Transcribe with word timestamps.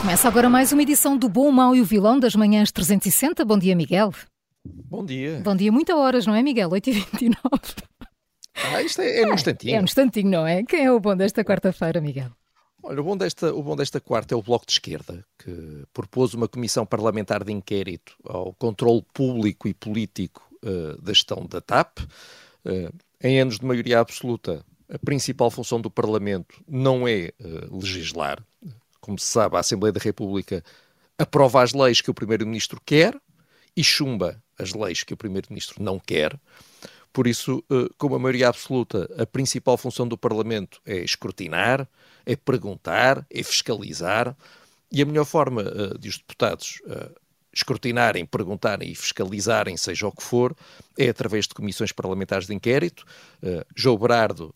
Começa 0.00 0.28
agora 0.28 0.48
mais 0.48 0.72
uma 0.72 0.80
edição 0.80 1.14
do 1.14 1.28
Bom, 1.28 1.52
Mau 1.52 1.76
e 1.76 1.80
o 1.80 1.84
Vilão 1.84 2.18
das 2.18 2.34
Manhãs 2.34 2.72
360. 2.72 3.44
Bom 3.44 3.58
dia, 3.58 3.76
Miguel. 3.76 4.14
Bom 4.64 5.04
dia. 5.04 5.42
Bom 5.44 5.54
dia, 5.54 5.70
muitas 5.70 5.94
horas, 5.94 6.26
não 6.26 6.34
é, 6.34 6.42
Miguel? 6.42 6.70
8h29. 6.70 7.34
Ah, 8.54 8.82
isto 8.82 9.02
é, 9.02 9.20
é 9.20 9.26
num 9.26 9.34
instantinho. 9.34 9.76
É 9.76 9.80
um 9.80 9.84
instantinho, 9.84 10.30
não 10.30 10.46
é? 10.46 10.62
Quem 10.62 10.86
é 10.86 10.90
o 10.90 10.98
bom 10.98 11.14
desta 11.14 11.44
quarta-feira, 11.44 12.00
Miguel? 12.00 12.30
Olha, 12.82 12.98
o 12.98 13.04
bom, 13.04 13.14
desta, 13.14 13.54
o 13.54 13.62
bom 13.62 13.76
desta 13.76 14.00
quarta 14.00 14.34
é 14.34 14.36
o 14.36 14.42
Bloco 14.42 14.64
de 14.64 14.72
Esquerda, 14.72 15.22
que 15.38 15.84
propôs 15.92 16.32
uma 16.32 16.48
comissão 16.48 16.86
parlamentar 16.86 17.44
de 17.44 17.52
inquérito 17.52 18.16
ao 18.24 18.54
controle 18.54 19.04
público 19.12 19.68
e 19.68 19.74
político 19.74 20.42
uh, 20.64 21.00
da 21.00 21.12
gestão 21.12 21.44
da 21.46 21.60
TAP. 21.60 21.98
Uh, 22.64 22.90
em 23.22 23.38
anos 23.38 23.58
de 23.58 23.66
maioria 23.66 24.00
absoluta, 24.00 24.64
a 24.88 24.98
principal 24.98 25.50
função 25.50 25.78
do 25.78 25.90
Parlamento 25.90 26.62
não 26.66 27.06
é 27.06 27.32
uh, 27.38 27.78
legislar, 27.78 28.42
como 29.00 29.18
se 29.18 29.26
sabe, 29.26 29.56
a 29.56 29.60
Assembleia 29.60 29.92
da 29.92 30.00
República 30.00 30.62
aprova 31.18 31.62
as 31.62 31.72
leis 31.72 32.00
que 32.00 32.10
o 32.10 32.14
Primeiro-Ministro 32.14 32.80
quer 32.84 33.18
e 33.76 33.84
chumba 33.84 34.42
as 34.58 34.72
leis 34.72 35.02
que 35.02 35.14
o 35.14 35.16
Primeiro-Ministro 35.16 35.82
não 35.82 35.98
quer. 35.98 36.38
Por 37.12 37.26
isso, 37.26 37.64
eh, 37.70 37.88
como 37.98 38.14
a 38.14 38.18
maioria 38.18 38.48
absoluta, 38.48 39.08
a 39.18 39.26
principal 39.26 39.76
função 39.76 40.06
do 40.06 40.16
Parlamento 40.16 40.80
é 40.86 40.98
escrutinar, 40.98 41.88
é 42.24 42.36
perguntar, 42.36 43.26
é 43.30 43.42
fiscalizar, 43.42 44.36
e 44.92 45.02
a 45.02 45.06
melhor 45.06 45.24
forma 45.24 45.62
uh, 45.62 45.98
de 45.98 46.08
os 46.08 46.18
deputados 46.18 46.80
uh, 46.84 47.14
escrutinarem, 47.52 48.26
perguntarem 48.26 48.90
e 48.90 48.94
fiscalizarem, 48.94 49.76
seja 49.76 50.08
o 50.08 50.12
que 50.12 50.22
for, 50.22 50.54
é 50.98 51.08
através 51.08 51.46
de 51.46 51.54
comissões 51.54 51.92
parlamentares 51.92 52.46
de 52.46 52.54
inquérito. 52.54 53.04
João 53.74 53.96
Berardo 53.96 54.54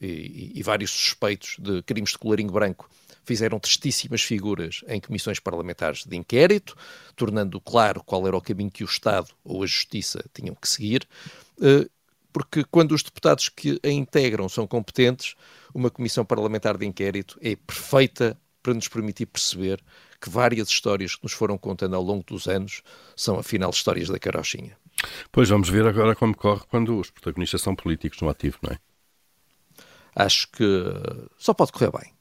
e, 0.00 0.52
e, 0.54 0.62
vários 0.62 0.90
suspeitos 0.90 1.56
de 1.58 1.82
crimes 1.82 2.12
de 2.12 2.18
colarinho 2.18 2.50
branco 2.50 2.88
fizeram 3.30 3.60
tristíssimas 3.60 4.22
figuras 4.22 4.82
em 4.88 5.00
comissões 5.00 5.38
parlamentares 5.38 6.04
de 6.04 6.16
inquérito, 6.16 6.74
tornando 7.14 7.60
claro 7.60 8.02
qual 8.02 8.26
era 8.26 8.36
o 8.36 8.40
caminho 8.40 8.72
que 8.72 8.82
o 8.82 8.86
Estado 8.86 9.28
ou 9.44 9.62
a 9.62 9.66
Justiça 9.66 10.24
tinham 10.34 10.52
que 10.56 10.68
seguir, 10.68 11.06
eh, 11.62 11.88
porque 12.32 12.64
quando 12.64 12.90
os 12.90 13.04
deputados 13.04 13.48
que 13.48 13.78
a 13.84 13.88
integram 13.88 14.48
são 14.48 14.66
competentes, 14.66 15.36
uma 15.72 15.90
comissão 15.90 16.24
parlamentar 16.24 16.76
de 16.76 16.84
inquérito 16.84 17.38
é 17.40 17.54
perfeita 17.54 18.36
para 18.64 18.74
nos 18.74 18.88
permitir 18.88 19.26
perceber 19.26 19.80
que 20.20 20.28
várias 20.28 20.68
histórias 20.68 21.14
que 21.14 21.22
nos 21.22 21.32
foram 21.32 21.56
contando 21.56 21.94
ao 21.94 22.02
longo 22.02 22.24
dos 22.24 22.48
anos 22.48 22.82
são, 23.14 23.38
afinal, 23.38 23.70
histórias 23.70 24.08
da 24.08 24.18
carochinha. 24.18 24.76
Pois 25.30 25.48
vamos 25.48 25.68
ver 25.68 25.86
agora 25.86 26.16
como 26.16 26.36
corre 26.36 26.62
quando 26.68 26.98
os 26.98 27.10
protagonistas 27.12 27.62
são 27.62 27.76
políticos 27.76 28.20
no 28.22 28.28
ativo, 28.28 28.58
não 28.60 28.72
é? 28.72 28.78
Acho 30.16 30.50
que 30.50 30.64
só 31.38 31.54
pode 31.54 31.70
correr 31.70 31.92
bem. 31.92 32.12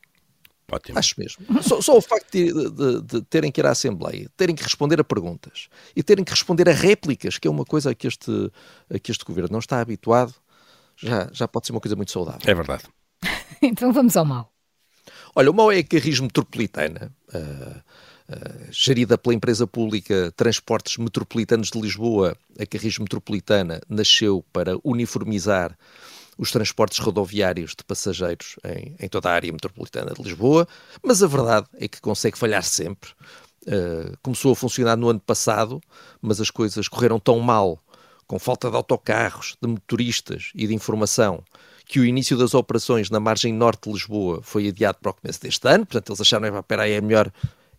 Ótimo. 0.72 0.98
Acho 0.98 1.16
mesmo. 1.18 1.64
Só, 1.64 1.82
só 1.82 1.98
o 1.98 2.02
facto 2.02 2.32
de, 2.32 2.52
de, 2.52 3.02
de, 3.02 3.22
terem 3.24 3.52
que 3.52 3.62
ir 3.62 3.66
à 3.66 3.72
Assembleia, 3.72 4.30
terem 4.38 4.56
que 4.56 4.64
responder 4.64 5.00
a 5.00 5.04
perguntas 5.04 5.68
e 5.96 6.04
terem 6.04 6.24
que 6.24 6.32
responder 6.32 6.70
a 6.70 6.74
réplicas, 6.74 7.38
que 7.38 7.48
é 7.48 7.52
uma 7.52 7.66
coisa 7.66 7.92
a 7.92 7.96
que 7.96 8.08
este, 8.08 8.52
a 8.94 9.00
que 9.00 9.12
este 9.12 9.26
governo 9.26 9.50
não 9.52 9.60
está 9.60 9.80
habituado, 9.82 10.34
já, 10.96 11.30
já 11.32 11.48
pode 11.48 11.68
ser 11.68 11.74
uma 11.74 11.82
coisa 11.82 11.96
muito 11.96 12.12
saudável. 12.12 12.42
É 12.46 12.54
verdade. 12.54 12.84
então 13.62 13.92
vamos 13.92 14.16
ao 14.16 14.26
mal. 14.26 14.52
Olha, 15.36 15.52
o 15.52 15.54
mal 15.54 15.72
é 15.72 15.78
a 15.78 15.84
Carris 15.84 16.20
Metropolitana, 16.20 17.12
uh, 17.34 17.80
uh, 18.30 18.68
gerida 18.72 19.18
pela 19.18 19.36
empresa 19.36 19.66
pública 19.68 20.34
Transportes 20.36 20.98
Metropolitanos 20.98 21.70
de 21.70 21.80
Lisboa. 21.80 22.36
A 22.60 22.66
Carris 22.66 22.98
Metropolitana 22.98 23.80
nasceu 23.88 24.44
para 24.52 24.78
uniformizar 24.84 25.78
os 26.40 26.52
transportes 26.52 27.00
rodoviários 27.00 27.72
de 27.72 27.84
passageiros 27.84 28.56
em, 28.64 28.96
em, 28.98 29.10
toda 29.10 29.30
a 29.30 29.34
área 29.34 29.52
metropolitana 29.52 30.14
de 30.14 30.24
Lisboa, 30.24 30.66
mas 31.04 31.22
a 31.22 31.28
verdade 31.28 31.68
é 31.74 31.86
que 31.86 32.00
consegue 32.00 32.38
falhar 32.38 32.64
sempre. 32.64 33.12
Uh, 33.68 34.18
começou 34.24 34.54
a 34.54 34.56
funcionar 34.56 34.96
no 34.96 35.10
ano 35.10 35.20
passado, 35.20 35.82
mas 36.22 36.40
as 36.40 36.50
coisas 36.50 36.88
correram 36.88 37.20
tão 37.20 37.38
mal, 37.42 37.78
com 38.26 38.40
falta 38.40 38.70
de 38.70 38.78
autocarros, 38.78 39.58
de 39.62 39.68
motoristas 39.68 40.52
e 40.56 40.66
de 40.66 40.74
informação, 40.74 41.44
que 41.86 42.00
o 42.00 42.06
início 42.06 42.38
das 42.38 42.54
operações 42.54 43.10
na 43.10 43.20
margem 43.20 43.54
norte 43.54 43.90
de 43.90 43.94
Lisboa 43.94 44.40
foi 44.42 44.70
adiado 44.70 44.98
para 45.02 45.12
o 45.12 45.14
começo 45.14 45.42
deste 45.42 45.68
ano. 45.68 45.86
Portanto, 45.86 46.10
eles 46.10 46.22
acharam, 46.22 46.58
espera 46.58 46.84
aí, 46.84 46.94
é 46.94 47.02
melhor, 47.02 47.30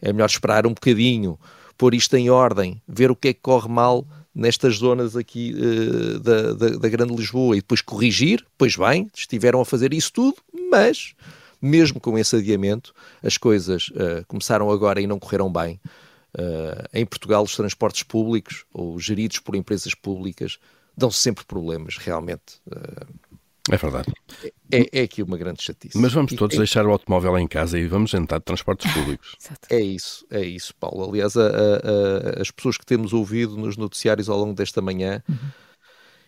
é 0.02 0.12
melhor 0.12 0.26
esperar 0.26 0.66
um 0.66 0.74
bocadinho, 0.74 1.38
pôr 1.78 1.94
isto 1.94 2.14
em 2.14 2.28
ordem, 2.28 2.82
ver 2.86 3.10
o 3.10 3.16
que 3.16 3.28
é 3.28 3.32
que 3.32 3.40
corre 3.40 3.70
mal 3.70 4.06
nestas 4.34 4.76
zonas 4.76 5.16
aqui 5.16 5.54
uh, 5.54 6.20
da, 6.20 6.52
da, 6.52 6.68
da, 6.76 6.88
Grande 6.88 7.14
Lisboa 7.14 7.56
e 7.56 7.60
depois 7.60 7.80
corrigir, 7.80 8.44
pois 8.56 8.76
bem, 8.76 9.10
estiveram 9.14 9.60
a 9.60 9.64
fazer 9.64 9.92
isso 9.92 10.12
tudo, 10.12 10.36
mas 10.70 11.14
mesmo 11.60 12.00
com 12.00 12.16
esse 12.16 12.36
adiamento, 12.36 12.94
as 13.22 13.36
coisas 13.36 13.88
uh, 13.88 14.24
começaram 14.26 14.70
agora 14.70 15.00
e 15.00 15.06
não 15.06 15.18
correram 15.18 15.52
bem. 15.52 15.80
Uh, 16.32 16.88
em 16.94 17.04
Portugal, 17.04 17.42
os 17.42 17.56
transportes 17.56 18.02
públicos 18.02 18.64
ou 18.72 18.98
geridos 18.98 19.40
por 19.40 19.56
empresas 19.56 19.94
públicas 19.94 20.58
dão 20.96 21.10
-se 21.10 21.18
sempre 21.18 21.44
problemas, 21.44 21.96
realmente. 21.98 22.60
É 23.70 23.76
verdade. 23.76 24.12
É, 24.72 25.00
é, 25.00 25.02
aqui 25.02 25.22
uma 25.22 25.38
grande 25.38 25.62
chatice. 25.62 25.96
Mas 25.96 26.12
vamos 26.12 26.32
todos 26.34 26.56
é... 26.56 26.58
deixar 26.58 26.86
o 26.86 26.90
automóvel 26.90 27.38
em 27.38 27.46
casa 27.46 27.78
e 27.78 27.86
vamos 27.86 28.12
entrar 28.14 28.38
de 28.38 28.44
transportes 28.44 28.90
públicos. 28.92 29.36
é 29.68 29.80
isso, 29.80 30.26
é 30.30 30.40
isso, 30.40 30.74
Paulo. 30.74 31.08
Aliás, 31.08 31.36
a, 31.36 31.46
a, 31.46 31.46
a, 31.46 32.42
as 32.42 32.50
pessoas 32.50 32.76
que 32.76 32.84
temos 32.84 33.12
ouvido 33.12 33.56
nos 33.56 33.76
noticiários 33.76 34.28
ao 34.28 34.38
longo 34.38 34.54
desta 34.54 34.82
manhã, 34.82 35.22
uhum. 35.28 35.36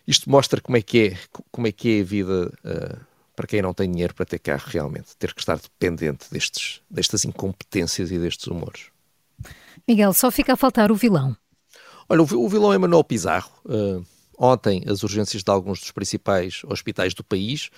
isto 0.07 0.29
mostra 0.29 0.61
como 0.61 0.77
é 0.77 0.81
que 0.81 0.99
é, 0.99 1.17
como 1.51 1.67
é, 1.67 1.71
que 1.71 1.97
é 1.97 2.01
a 2.01 2.05
vida 2.05 2.53
uh, 2.63 3.05
para 3.35 3.47
quem 3.47 3.61
não 3.61 3.73
tem 3.73 3.91
dinheiro 3.91 4.13
para 4.13 4.25
ter 4.25 4.39
carro 4.39 4.65
realmente, 4.67 5.15
ter 5.17 5.33
que 5.33 5.41
estar 5.41 5.59
dependente 5.59 6.27
destes, 6.31 6.81
destas 6.89 7.25
incompetências 7.25 8.11
e 8.11 8.17
destes 8.17 8.47
humores. 8.47 8.85
Miguel, 9.87 10.13
só 10.13 10.31
fica 10.31 10.53
a 10.53 10.57
faltar 10.57 10.91
o 10.91 10.95
vilão. 10.95 11.35
Olha, 12.07 12.21
o, 12.21 12.45
o 12.45 12.49
vilão 12.49 12.71
é 12.71 12.77
Manuel 12.77 13.03
Pizarro. 13.03 13.51
Uh, 13.65 14.05
Ontem, 14.37 14.83
as 14.87 15.03
urgências 15.03 15.43
de 15.43 15.51
alguns 15.51 15.79
dos 15.79 15.91
principais 15.91 16.61
hospitais 16.65 17.13
do 17.13 17.23
país, 17.23 17.69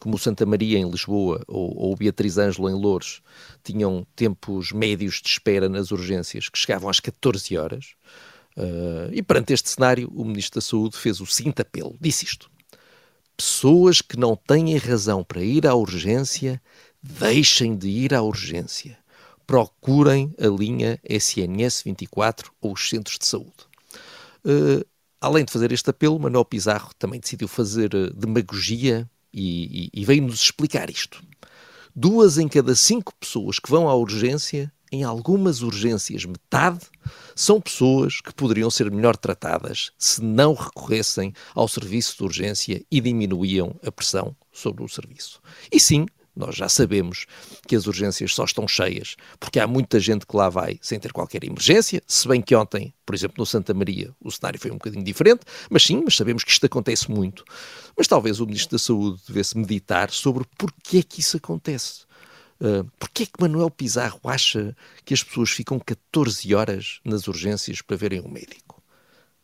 como 0.00 0.16
o 0.16 0.18
Santa 0.18 0.46
Maria 0.46 0.78
em 0.78 0.88
Lisboa 0.88 1.42
ou, 1.46 1.92
o 1.92 1.96
Beatriz 1.96 2.38
Ângelo 2.38 2.68
em 2.70 2.74
Louros, 2.74 3.20
tinham 3.62 4.06
tempos 4.16 4.72
médios 4.72 5.20
de 5.22 5.28
espera 5.28 5.68
nas 5.68 5.90
urgências 5.90 6.48
que 6.48 6.58
chegavam 6.58 6.88
às 6.88 7.00
14 7.00 7.56
horas. 7.56 7.94
Uh, 8.56 9.12
e 9.12 9.22
perante 9.22 9.52
este 9.52 9.70
cenário, 9.70 10.10
o 10.12 10.24
Ministro 10.24 10.60
da 10.60 10.66
Saúde 10.66 10.96
fez 10.96 11.20
o 11.20 11.26
seguinte 11.26 11.62
apelo: 11.62 11.96
disse 12.00 12.24
isto. 12.24 12.50
Pessoas 13.36 14.00
que 14.00 14.18
não 14.18 14.34
têm 14.34 14.76
razão 14.78 15.22
para 15.22 15.44
ir 15.44 15.64
à 15.64 15.74
urgência, 15.74 16.60
deixem 17.00 17.76
de 17.76 17.88
ir 17.88 18.12
à 18.12 18.20
urgência. 18.20 18.98
Procurem 19.46 20.34
a 20.40 20.48
linha 20.48 20.98
SNS 21.08 21.82
24 21.84 22.52
ou 22.60 22.72
os 22.72 22.88
centros 22.88 23.16
de 23.16 23.26
saúde. 23.26 23.54
Uh, 24.44 24.84
Além 25.20 25.44
de 25.44 25.52
fazer 25.52 25.72
este 25.72 25.90
apelo, 25.90 26.18
Manuel 26.18 26.44
Pizarro 26.44 26.90
também 26.98 27.18
decidiu 27.18 27.48
fazer 27.48 27.92
eh, 27.94 28.10
demagogia 28.14 29.08
e, 29.32 29.90
e, 29.92 30.00
e 30.00 30.04
veio-nos 30.04 30.40
explicar 30.40 30.88
isto. 30.88 31.22
Duas 31.94 32.38
em 32.38 32.46
cada 32.46 32.74
cinco 32.76 33.12
pessoas 33.18 33.58
que 33.58 33.68
vão 33.68 33.88
à 33.88 33.94
urgência, 33.94 34.72
em 34.92 35.02
algumas 35.02 35.62
urgências 35.62 36.24
metade, 36.24 36.86
são 37.34 37.60
pessoas 37.60 38.20
que 38.20 38.32
poderiam 38.32 38.70
ser 38.70 38.90
melhor 38.90 39.16
tratadas 39.16 39.90
se 39.98 40.22
não 40.22 40.54
recorressem 40.54 41.32
ao 41.54 41.66
serviço 41.66 42.16
de 42.16 42.22
urgência 42.22 42.84
e 42.88 43.00
diminuíam 43.00 43.74
a 43.84 43.90
pressão 43.90 44.36
sobre 44.52 44.84
o 44.84 44.88
serviço. 44.88 45.40
E 45.72 45.80
sim, 45.80 46.06
nós 46.38 46.54
já 46.54 46.68
sabemos 46.68 47.26
que 47.66 47.74
as 47.74 47.86
urgências 47.86 48.34
só 48.34 48.44
estão 48.44 48.66
cheias 48.68 49.16
porque 49.38 49.58
há 49.58 49.66
muita 49.66 49.98
gente 49.98 50.26
que 50.26 50.36
lá 50.36 50.48
vai 50.48 50.78
sem 50.80 50.98
ter 50.98 51.12
qualquer 51.12 51.44
emergência, 51.44 52.02
se 52.06 52.26
bem 52.28 52.40
que 52.40 52.54
ontem, 52.54 52.94
por 53.04 53.14
exemplo, 53.14 53.36
no 53.38 53.46
Santa 53.46 53.74
Maria, 53.74 54.14
o 54.20 54.30
cenário 54.30 54.58
foi 54.58 54.70
um 54.70 54.74
bocadinho 54.74 55.04
diferente, 55.04 55.40
mas 55.70 55.82
sim, 55.82 56.02
mas 56.04 56.16
sabemos 56.16 56.44
que 56.44 56.50
isto 56.50 56.64
acontece 56.66 57.10
muito. 57.10 57.44
Mas 57.96 58.06
talvez 58.06 58.40
o 58.40 58.46
Ministro 58.46 58.76
da 58.76 58.78
Saúde 58.78 59.20
devesse 59.26 59.58
meditar 59.58 60.10
sobre 60.10 60.44
porquê 60.56 60.98
é 60.98 61.02
que 61.02 61.20
isso 61.20 61.36
acontece. 61.36 62.06
Uh, 62.60 62.84
porquê 62.98 63.22
é 63.22 63.26
que 63.26 63.40
Manuel 63.40 63.70
Pizarro 63.70 64.20
acha 64.24 64.76
que 65.04 65.14
as 65.14 65.22
pessoas 65.22 65.50
ficam 65.50 65.78
14 65.78 66.54
horas 66.54 67.00
nas 67.04 67.28
urgências 67.28 67.80
para 67.80 67.96
verem 67.96 68.20
um 68.20 68.28
médico? 68.28 68.82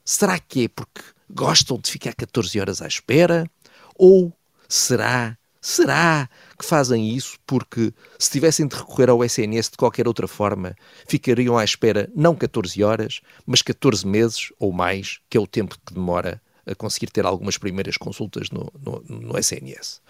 Será 0.05 0.39
que 0.39 0.65
é 0.65 0.69
porque 0.69 1.01
gostam 1.31 1.79
de 1.79 1.91
ficar 1.91 2.15
14 2.15 2.61
horas 2.61 2.83
à 2.83 2.87
espera? 2.87 3.49
Ou 3.97 4.33
será, 4.69 5.39
será 5.65 6.29
que 6.59 6.65
fazem 6.65 7.09
isso 7.09 7.39
porque 7.47 7.91
se 8.19 8.31
tivessem 8.31 8.67
de 8.67 8.77
recorrer 8.77 9.09
ao 9.09 9.25
SNS 9.25 9.71
de 9.71 9.77
qualquer 9.79 10.07
outra 10.07 10.29
forma, 10.29 10.77
ficariam 11.09 11.57
à 11.57 11.65
espera 11.65 12.11
não 12.15 12.35
14 12.35 12.85
horas, 12.85 13.23
mas 13.47 13.63
14 13.63 14.07
meses 14.07 14.53
ou 14.59 14.71
mais, 14.73 15.21
que 15.31 15.39
é 15.39 15.41
o 15.41 15.47
tempo 15.47 15.79
que 15.87 15.95
demora 15.95 16.41
a 16.67 16.75
conseguir 16.75 17.11
ter 17.11 17.25
algumas 17.25 17.57
primeiras 17.57 17.97
consultas 17.97 18.51
no, 18.51 18.71
no, 18.79 19.03
no 19.09 19.39
SNS. 19.39 20.03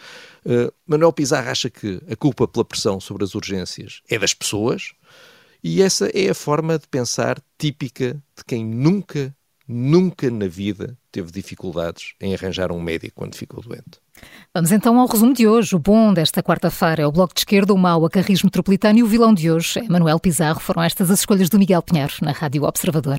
Uh, 0.45 0.73
Manuel 0.85 1.13
Pizarro 1.13 1.49
acha 1.49 1.71
que 1.71 2.01
a 2.11 2.17
culpa 2.17 2.49
pela 2.49 2.65
pressão 2.65 3.01
sobre 3.01 3.23
as 3.23 3.37
urgências 3.37 4.03
é 4.09 4.19
das 4.19 4.35
pessoas 4.35 4.93
e 5.63 5.83
essa 5.83 6.09
é 6.09 6.31
a 6.31 6.35
forma 6.35 6.81
de 6.81 6.89
pensar 6.89 7.41
típica 7.57 8.21
de 8.37 8.45
quem 8.45 8.65
nunca, 8.65 9.35
nunca 9.67 10.31
na 10.31 10.47
vida 10.47 10.97
teve 11.11 11.31
dificuldades 11.31 12.15
em 12.21 12.35
arranjar 12.35 12.73
um 12.73 12.81
médico 12.81 13.15
quando 13.17 13.35
ficou 13.35 13.63
doente. 13.63 13.99
Vamos 14.53 14.71
então 14.71 14.99
ao 14.99 15.07
resumo 15.07 15.35
de 15.35 15.47
hoje. 15.47 15.75
O 15.75 15.79
bom 15.79 16.13
desta 16.13 16.43
quarta-feira 16.43 17.03
é 17.03 17.07
o 17.07 17.13
Bloco 17.13 17.35
de 17.35 17.41
Esquerda, 17.41 17.75
o 17.75 17.79
mau, 17.79 18.05
a 18.05 18.11
Carris 18.11 18.43
Metropolitano 18.43 18.99
e 18.99 19.03
o 19.03 19.07
vilão 19.07 19.35
de 19.35 19.51
hoje 19.51 19.81
é 19.81 19.83
Manuel 19.89 20.21
Pizarro. 20.21 20.61
Foram 20.61 20.83
estas 20.83 21.11
as 21.11 21.21
escolhas 21.21 21.49
do 21.49 21.59
Miguel 21.59 21.83
Pinheiro 21.83 22.15
na 22.23 22.33
Rádio 22.33 22.63
Observador. 22.65 23.19